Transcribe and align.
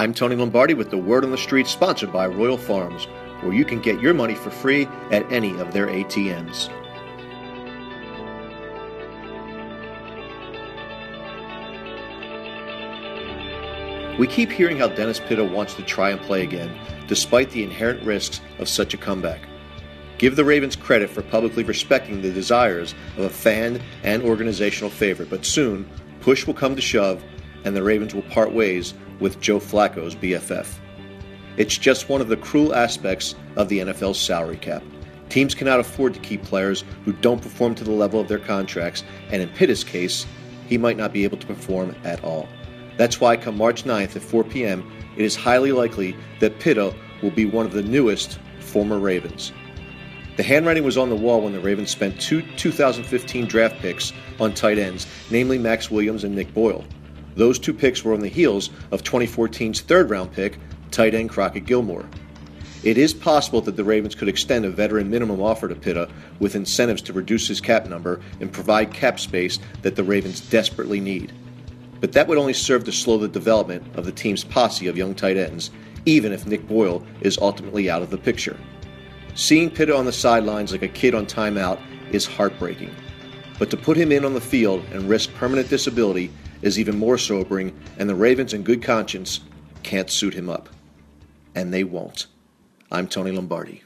I'm 0.00 0.14
Tony 0.14 0.34
Lombardi 0.34 0.72
with 0.72 0.88
the 0.88 0.96
Word 0.96 1.24
on 1.24 1.30
the 1.30 1.36
Street, 1.36 1.66
sponsored 1.66 2.10
by 2.10 2.26
Royal 2.26 2.56
Farms, 2.56 3.04
where 3.42 3.52
you 3.52 3.66
can 3.66 3.82
get 3.82 4.00
your 4.00 4.14
money 4.14 4.34
for 4.34 4.48
free 4.48 4.86
at 5.10 5.30
any 5.30 5.50
of 5.60 5.74
their 5.74 5.88
ATMs. 5.88 6.70
We 14.18 14.26
keep 14.26 14.50
hearing 14.50 14.78
how 14.78 14.88
Dennis 14.88 15.20
Pitta 15.20 15.44
wants 15.44 15.74
to 15.74 15.82
try 15.82 16.08
and 16.08 16.20
play 16.22 16.44
again, 16.44 16.74
despite 17.06 17.50
the 17.50 17.62
inherent 17.62 18.02
risks 18.02 18.40
of 18.58 18.70
such 18.70 18.94
a 18.94 18.96
comeback. 18.96 19.42
Give 20.16 20.34
the 20.34 20.46
Ravens 20.46 20.76
credit 20.76 21.10
for 21.10 21.20
publicly 21.20 21.62
respecting 21.62 22.22
the 22.22 22.32
desires 22.32 22.94
of 23.18 23.24
a 23.24 23.28
fan 23.28 23.82
and 24.02 24.22
organizational 24.22 24.88
favorite, 24.88 25.28
but 25.28 25.44
soon 25.44 25.86
push 26.22 26.46
will 26.46 26.54
come 26.54 26.74
to 26.74 26.80
shove 26.80 27.22
and 27.66 27.76
the 27.76 27.82
Ravens 27.82 28.14
will 28.14 28.22
part 28.22 28.54
ways 28.54 28.94
with 29.20 29.40
Joe 29.40 29.60
Flacco's 29.60 30.14
BFF. 30.14 30.66
It's 31.56 31.76
just 31.76 32.08
one 32.08 32.20
of 32.20 32.28
the 32.28 32.36
cruel 32.36 32.74
aspects 32.74 33.34
of 33.56 33.68
the 33.68 33.80
NFL's 33.80 34.20
salary 34.20 34.56
cap. 34.56 34.82
Teams 35.28 35.54
cannot 35.54 35.78
afford 35.78 36.14
to 36.14 36.20
keep 36.20 36.42
players 36.42 36.84
who 37.04 37.12
don't 37.12 37.42
perform 37.42 37.74
to 37.76 37.84
the 37.84 37.90
level 37.92 38.18
of 38.18 38.28
their 38.28 38.38
contracts, 38.38 39.04
and 39.30 39.40
in 39.40 39.48
Pitta's 39.50 39.84
case, 39.84 40.26
he 40.66 40.78
might 40.78 40.96
not 40.96 41.12
be 41.12 41.24
able 41.24 41.36
to 41.36 41.46
perform 41.46 41.94
at 42.04 42.22
all. 42.24 42.48
That's 42.96 43.20
why, 43.20 43.36
come 43.36 43.56
March 43.56 43.84
9th 43.84 44.16
at 44.16 44.22
4 44.22 44.44
p.m., 44.44 44.90
it 45.16 45.24
is 45.24 45.36
highly 45.36 45.72
likely 45.72 46.16
that 46.40 46.58
Pitta 46.58 46.94
will 47.22 47.30
be 47.30 47.44
one 47.44 47.66
of 47.66 47.72
the 47.72 47.82
newest 47.82 48.38
former 48.60 48.98
Ravens. 48.98 49.52
The 50.36 50.42
handwriting 50.42 50.84
was 50.84 50.96
on 50.96 51.10
the 51.10 51.16
wall 51.16 51.42
when 51.42 51.52
the 51.52 51.60
Ravens 51.60 51.90
spent 51.90 52.20
two 52.20 52.42
2015 52.56 53.46
draft 53.46 53.76
picks 53.80 54.12
on 54.38 54.54
tight 54.54 54.78
ends, 54.78 55.06
namely 55.30 55.58
Maxx 55.58 55.90
Williams 55.90 56.24
and 56.24 56.34
Nick 56.34 56.54
Boyle. 56.54 56.84
Those 57.36 57.58
two 57.58 57.74
picks 57.74 58.04
were 58.04 58.14
on 58.14 58.20
the 58.20 58.28
heels 58.28 58.70
of 58.90 59.02
2014's 59.02 59.80
third 59.80 60.10
round 60.10 60.32
pick, 60.32 60.58
tight 60.90 61.14
end 61.14 61.30
Crockett 61.30 61.66
Gilmore. 61.66 62.06
It 62.82 62.96
is 62.96 63.12
possible 63.12 63.60
that 63.62 63.76
the 63.76 63.84
Ravens 63.84 64.14
could 64.14 64.28
extend 64.28 64.64
a 64.64 64.70
veteran 64.70 65.10
minimum 65.10 65.42
offer 65.42 65.68
to 65.68 65.74
Pitta 65.74 66.08
with 66.38 66.54
incentives 66.54 67.02
to 67.02 67.12
reduce 67.12 67.46
his 67.46 67.60
cap 67.60 67.86
number 67.86 68.20
and 68.40 68.52
provide 68.52 68.94
cap 68.94 69.20
space 69.20 69.58
that 69.82 69.96
the 69.96 70.04
Ravens 70.04 70.40
desperately 70.40 70.98
need 70.98 71.32
but 72.00 72.12
that 72.12 72.26
would 72.26 72.38
only 72.38 72.54
serve 72.54 72.84
to 72.84 72.92
slow 72.92 73.18
the 73.18 73.28
development 73.28 73.84
of 73.96 74.04
the 74.04 74.12
team's 74.12 74.42
posse 74.42 74.88
of 74.88 74.96
young 74.96 75.14
tight 75.14 75.36
ends, 75.36 75.70
even 76.06 76.32
if 76.32 76.46
Nick 76.46 76.66
Boyle 76.66 77.04
is 77.20 77.38
ultimately 77.38 77.90
out 77.90 78.02
of 78.02 78.10
the 78.10 78.18
picture. 78.18 78.58
Seeing 79.34 79.70
Pitta 79.70 79.94
on 79.94 80.06
the 80.06 80.12
sidelines 80.12 80.72
like 80.72 80.82
a 80.82 80.88
kid 80.88 81.14
on 81.14 81.26
timeout 81.26 81.80
is 82.10 82.26
heartbreaking, 82.26 82.94
but 83.60 83.68
to 83.68 83.76
put 83.76 83.94
him 83.98 84.10
in 84.10 84.24
on 84.24 84.32
the 84.32 84.40
field 84.40 84.82
and 84.90 85.06
risk 85.06 85.34
permanent 85.34 85.68
disability 85.68 86.30
is 86.62 86.78
even 86.78 86.98
more 86.98 87.18
sobering, 87.18 87.78
and 87.98 88.08
the 88.08 88.14
Ravens, 88.14 88.54
in 88.54 88.62
good 88.62 88.82
conscience, 88.82 89.40
can't 89.82 90.08
suit 90.08 90.32
him 90.32 90.48
up. 90.48 90.70
And 91.54 91.70
they 91.72 91.84
won't. 91.84 92.26
I'm 92.90 93.06
Tony 93.06 93.32
Lombardi. 93.32 93.82